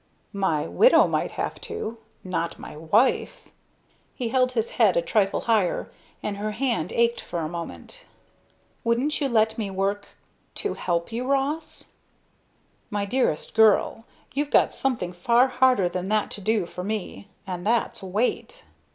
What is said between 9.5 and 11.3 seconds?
me work to help you,